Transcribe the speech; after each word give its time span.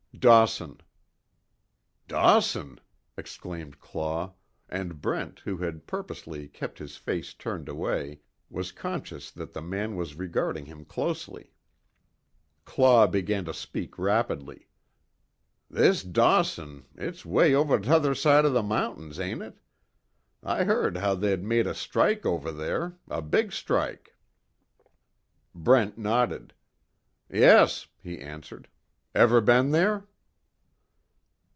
"Dawson." 0.21 0.79
"Dawson!" 2.07 2.79
exclaimed 3.17 3.79
Claw, 3.79 4.35
and 4.69 5.01
Brent, 5.01 5.39
who 5.39 5.57
had 5.57 5.87
purposely 5.87 6.47
kept 6.47 6.77
his 6.77 6.95
face 6.95 7.33
turned 7.33 7.67
away, 7.67 8.19
was 8.47 8.71
conscious 8.71 9.31
that 9.31 9.53
the 9.53 9.63
man 9.63 9.95
was 9.95 10.13
regarding 10.19 10.67
him 10.67 10.85
closely. 10.85 11.53
Claw 12.65 13.07
began 13.07 13.45
to 13.45 13.53
speak 13.53 13.97
rapidly, 13.97 14.67
"This 15.71 16.03
Dawson, 16.03 16.85
it's 16.93 17.25
way 17.25 17.55
over 17.55 17.79
t'other 17.79 18.13
side 18.13 18.43
the 18.43 18.61
mountains, 18.61 19.19
ain't 19.19 19.41
it? 19.41 19.57
I 20.43 20.65
heard 20.65 20.97
how 20.97 21.15
they'd 21.15 21.41
made 21.43 21.65
a 21.65 21.73
strike 21.73 22.27
over 22.27 22.51
there 22.51 22.99
a 23.09 23.23
big 23.23 23.51
strike." 23.53 24.15
Brent 25.55 25.97
nodded: 25.97 26.53
"Yes," 27.27 27.87
he 28.03 28.19
answered. 28.19 28.67
"Ever 29.15 29.41
been 29.41 29.71
there?" 29.71 30.07